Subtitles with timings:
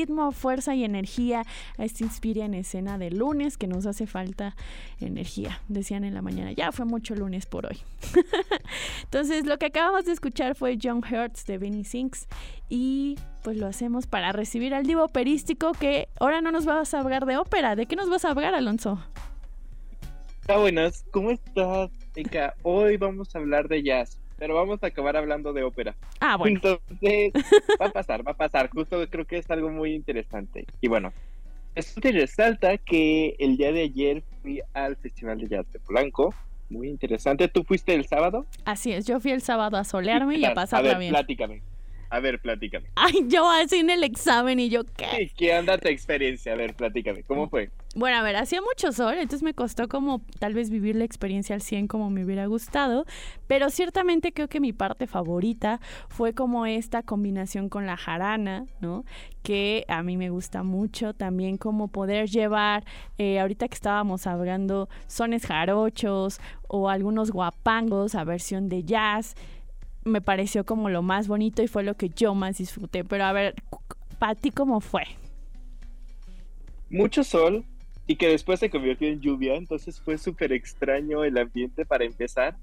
[0.00, 1.44] ritmo, fuerza y energía
[1.78, 4.56] a este Inspira en escena de lunes que nos hace falta
[5.00, 6.52] energía, decían en la mañana.
[6.52, 7.78] Ya fue mucho lunes por hoy.
[9.04, 12.26] Entonces, lo que acabamos de escuchar fue John Hertz de Benny Sinks
[12.68, 17.00] y pues lo hacemos para recibir al divo operístico que ahora no nos vas a
[17.00, 17.76] hablar de ópera.
[17.76, 18.98] ¿De qué nos vas a hablar, Alonso?
[20.48, 21.04] Hola, buenas.
[21.10, 22.54] ¿Cómo estás, Eka?
[22.62, 25.94] Hoy vamos a hablar de jazz, pero vamos a acabar hablando de ópera.
[26.18, 26.56] Ah, bueno.
[26.56, 27.32] Entonces,
[27.80, 28.70] va a pasar, va a pasar.
[28.70, 30.66] Justo creo que es algo muy interesante.
[30.80, 31.12] Y bueno,
[31.74, 36.34] esto te resalta que el día de ayer fui al Festival de Jazz de Polanco.
[36.70, 37.48] Muy interesante.
[37.48, 38.46] ¿Tú fuiste el sábado?
[38.64, 41.12] Así es, yo fui el sábado a solearme y a pasarla a ver, bien.
[41.12, 41.62] Platícame.
[42.08, 42.88] A ver, platícame.
[42.96, 45.30] Ay, yo así en el examen y yo, ¿qué?
[45.36, 46.54] ¿Qué anda tu experiencia?
[46.54, 47.24] A ver, platícame.
[47.24, 47.70] ¿Cómo fue?
[47.96, 51.56] Bueno, a ver, hacía mucho sol, entonces me costó como tal vez vivir la experiencia
[51.56, 53.04] al 100 como me hubiera gustado,
[53.48, 59.04] pero ciertamente creo que mi parte favorita fue como esta combinación con la jarana, ¿no?
[59.42, 62.84] Que a mí me gusta mucho, también como poder llevar,
[63.18, 69.34] eh, ahorita que estábamos hablando, sones jarochos o algunos guapangos a versión de jazz
[70.04, 73.04] me pareció como lo más bonito y fue lo que yo más disfruté.
[73.04, 73.54] Pero a ver,
[74.18, 75.02] ¿para ti cómo fue?
[76.88, 77.66] Mucho sol
[78.10, 82.56] y que después se convirtió en lluvia, entonces fue súper extraño el ambiente para empezar.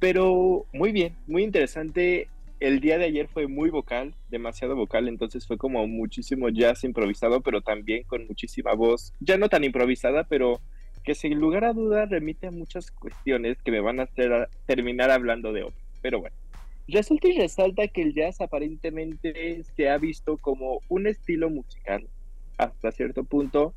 [0.00, 2.26] Pero muy bien, muy interesante.
[2.58, 7.40] El día de ayer fue muy vocal, demasiado vocal, entonces fue como muchísimo jazz improvisado,
[7.40, 10.60] pero también con muchísima voz, ya no tan improvisada, pero
[11.04, 15.12] que sin lugar a duda remite a muchas cuestiones que me van a hacer terminar
[15.12, 15.80] hablando de otro.
[16.02, 16.34] Pero bueno,
[16.88, 22.08] Resulta y resalta que el jazz aparentemente se ha visto como un estilo musical,
[22.58, 23.72] hasta cierto punto,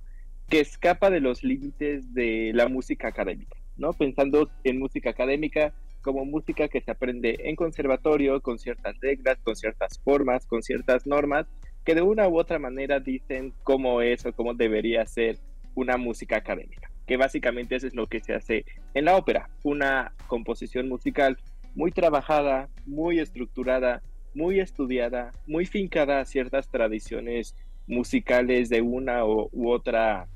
[0.50, 3.94] que escapa de los límites de la música académica, ¿no?
[3.94, 9.58] Pensando en música académica como música que se aprende en conservatorio, con ciertas reglas, con
[9.58, 11.48] ciertas formas, con ciertas normas,
[11.84, 15.38] que de una u otra manera dicen cómo es o cómo debería ser
[15.76, 20.14] una música académica, que básicamente eso es lo que se hace en la ópera, una
[20.28, 21.38] composición musical
[21.76, 24.02] muy trabajada, muy estructurada,
[24.34, 27.54] muy estudiada, muy fincada a ciertas tradiciones
[27.86, 30.28] musicales de una u otra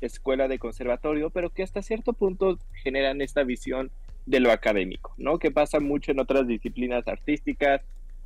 [0.00, 3.90] escuela de conservatorio, pero que hasta cierto punto generan esta visión
[4.26, 5.38] de lo académico, ¿no?
[5.38, 7.82] Que pasa mucho en otras disciplinas artísticas,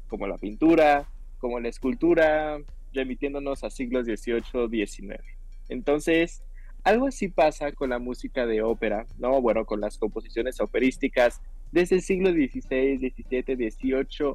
[0.08, 1.08] como la pintura,
[1.38, 2.58] como la escultura,
[2.92, 5.20] remitiéndonos a siglos XVIII, XIX.
[5.68, 6.42] Entonces,
[6.84, 9.40] algo así pasa con la música de ópera, ¿no?
[9.40, 11.40] Bueno, con las composiciones operísticas
[11.72, 14.34] desde el siglo XVI, XVII, XVIII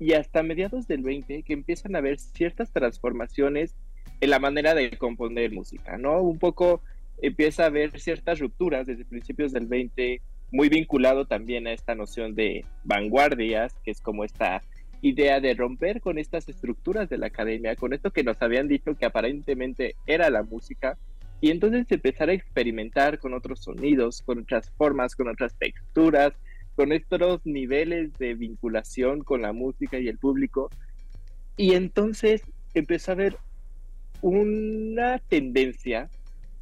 [0.00, 3.74] y hasta mediados del XX que empiezan a haber ciertas transformaciones
[4.20, 6.20] en la manera de componer música, ¿no?
[6.20, 6.82] Un poco
[7.20, 12.34] empieza a haber ciertas rupturas desde principios del XX, muy vinculado también a esta noción
[12.34, 14.62] de vanguardias, que es como esta
[15.02, 18.94] idea de romper con estas estructuras de la academia, con esto que nos habían dicho
[18.94, 20.96] que aparentemente era la música,
[21.40, 26.32] y entonces empezar a experimentar con otros sonidos, con otras formas, con otras texturas,
[26.74, 30.70] con estos niveles de vinculación con la música y el público.
[31.56, 32.42] Y entonces
[32.72, 33.36] empezó a haber
[34.24, 36.08] una tendencia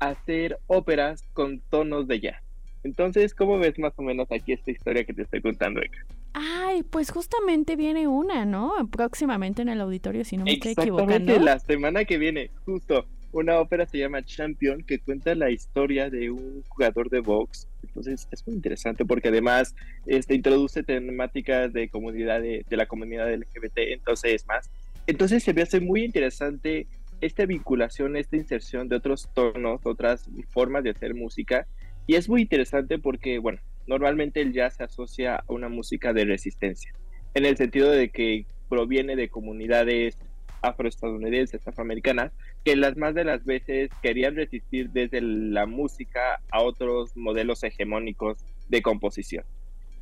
[0.01, 2.43] a hacer óperas con tonos de jazz.
[2.83, 5.99] Entonces, ¿cómo ves más o menos aquí esta historia que te estoy contando, Eka?
[6.33, 8.75] Ay, pues justamente viene una, ¿no?
[8.91, 11.13] Próximamente en el auditorio, si no me estoy equivocando.
[11.13, 16.11] Exactamente, la semana que viene, justo una ópera se llama Champion, que cuenta la historia
[16.11, 17.69] de un jugador de box.
[17.85, 23.79] Entonces es muy interesante porque además este, introduce temáticas de comunidad de, la comunidad LGBT,
[23.93, 24.69] entonces más.
[25.07, 26.89] Entonces se me hace muy interesante
[27.23, 31.67] esta vinculación, esta inserción de otros tonos, otras formas de hacer música.
[32.07, 36.25] Y es muy interesante porque, bueno, normalmente el jazz se asocia a una música de
[36.25, 36.93] resistencia,
[37.35, 40.19] en el sentido de que proviene de comunidades
[40.63, 42.33] afroestadounidenses, afroamericanas,
[42.65, 48.45] que las más de las veces querían resistir desde la música a otros modelos hegemónicos
[48.69, 49.45] de composición.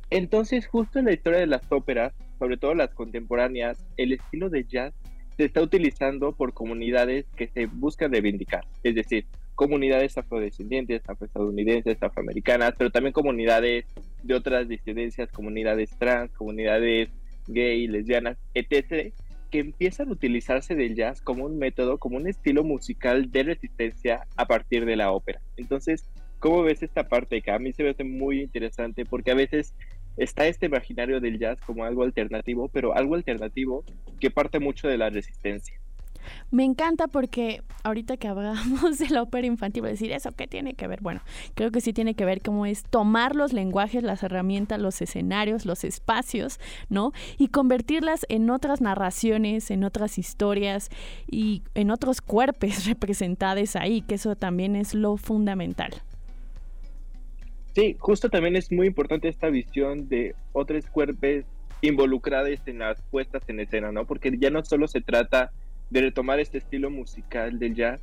[0.09, 4.65] Entonces, justo en la historia de las óperas, sobre todo las contemporáneas, el estilo de
[4.65, 4.93] jazz
[5.41, 12.75] se está utilizando por comunidades que se buscan reivindicar, es decir, comunidades afrodescendientes, afroestadounidenses, afroamericanas,
[12.77, 13.85] pero también comunidades
[14.21, 17.09] de otras disidencias, comunidades trans, comunidades
[17.47, 19.11] gay, lesbianas, etc.,
[19.49, 24.27] que empiezan a utilizarse del jazz como un método, como un estilo musical de resistencia
[24.35, 25.41] a partir de la ópera.
[25.57, 26.05] Entonces,
[26.37, 29.73] ¿cómo ves esta parte que a mí se me hace muy interesante porque a veces
[30.17, 33.83] está este imaginario del jazz como algo alternativo, pero algo alternativo
[34.19, 35.79] que parte mucho de la resistencia.
[36.51, 40.87] Me encanta porque ahorita que hablamos de la ópera infantil, decir, ¿eso qué tiene que
[40.87, 41.01] ver?
[41.01, 41.21] Bueno,
[41.55, 45.65] creo que sí tiene que ver cómo es tomar los lenguajes, las herramientas, los escenarios,
[45.65, 46.59] los espacios,
[46.89, 47.11] ¿no?
[47.37, 50.89] Y convertirlas en otras narraciones, en otras historias
[51.29, 56.01] y en otros cuerpos representados ahí, que eso también es lo fundamental.
[57.73, 61.45] Sí, justo también es muy importante esta visión de otros cuerpos
[61.81, 64.05] involucrados en las puestas en escena, ¿no?
[64.05, 65.51] Porque ya no solo se trata
[65.89, 68.01] de retomar este estilo musical del jazz,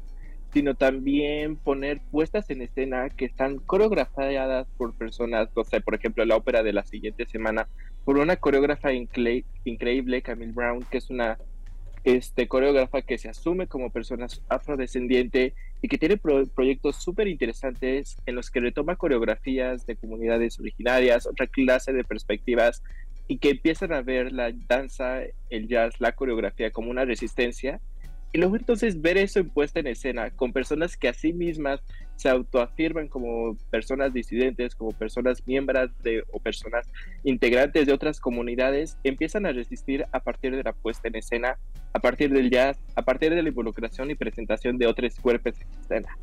[0.53, 6.25] sino también poner puestas en escena que están coreografiadas por personas, o sea, por ejemplo,
[6.25, 7.69] la ópera de la siguiente semana,
[8.05, 11.39] por una coreógrafa increíble, Camille Brown, que es una
[12.05, 18.35] este, coreógrafa que se asume como persona afrodescendiente y que tiene proyectos súper interesantes en
[18.35, 22.83] los que retoma coreografías de comunidades originarias, otra clase de perspectivas
[23.29, 25.21] y que empiezan a ver la danza,
[25.51, 27.81] el jazz, la coreografía como una resistencia.
[28.33, 31.81] Y luego entonces ver eso en en escena con personas que a sí mismas
[32.17, 36.87] se autoafirman como personas disidentes, como personas miembros de o personas
[37.23, 41.59] integrantes de otras comunidades, empiezan a resistir a partir de la puesta en escena,
[41.99, 45.81] a partir del jazz, a partir de la involucración y presentación de otros cuerpos en
[45.81, 46.17] escena.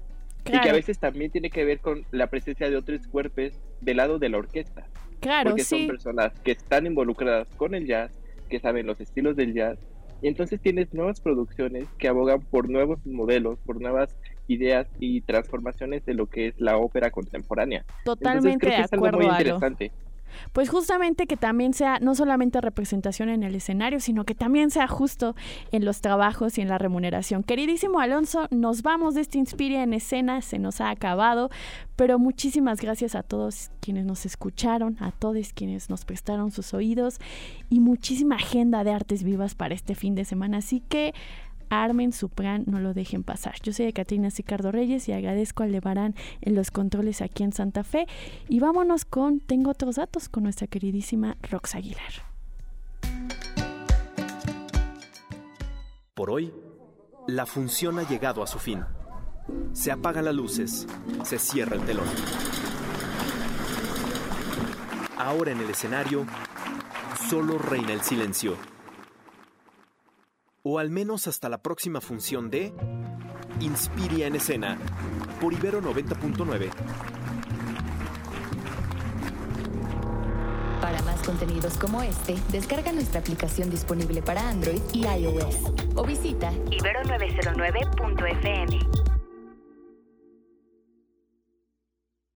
[0.45, 3.51] Y que a veces también tiene que ver con la presencia de otros cuerpos
[3.81, 4.87] del lado de la orquesta.
[5.19, 8.11] Claro, porque son personas que están involucradas con el jazz,
[8.47, 9.77] que saben los estilos del jazz,
[10.21, 14.15] y entonces tienes nuevas producciones que abogan por nuevos modelos, por nuevas
[14.47, 17.83] ideas y transformaciones de lo que es la ópera contemporánea.
[18.05, 19.91] Totalmente de acuerdo, muy interesante.
[20.53, 24.87] Pues justamente que también sea no solamente representación en el escenario, sino que también sea
[24.87, 25.35] justo
[25.71, 27.43] en los trabajos y en la remuneración.
[27.43, 31.49] Queridísimo Alonso, nos vamos de este Inspire en escena, se nos ha acabado,
[31.95, 37.19] pero muchísimas gracias a todos quienes nos escucharon, a todos quienes nos prestaron sus oídos
[37.69, 40.57] y muchísima agenda de artes vivas para este fin de semana.
[40.57, 41.13] Así que
[41.69, 43.55] armen su plan, no lo dejen pasar.
[43.61, 47.83] Yo soy Catrina Sicardo Reyes y agradezco al Levarán en los controles aquí en Santa
[47.83, 48.07] Fe.
[48.49, 52.11] Y vámonos con Tengo otros datos con nuestra queridísima Rox Aguilar.
[56.13, 56.53] Por hoy,
[57.27, 58.83] la función ha llegado a su fin.
[59.73, 60.87] Se apagan las luces,
[61.23, 62.07] se cierra el telón.
[65.17, 66.25] Ahora en el escenario,
[67.29, 68.74] solo reina el silencio
[70.67, 72.73] o al menos hasta la próxima función de
[73.61, 74.79] Inspiria en escena
[75.39, 76.71] por Ibero 90.9.
[80.81, 85.57] Para más contenidos como este, descarga nuestra aplicación disponible para Android y iOS
[85.95, 89.14] o visita ibero909.fm.